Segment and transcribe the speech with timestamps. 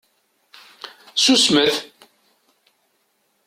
[1.23, 1.75] Susmet!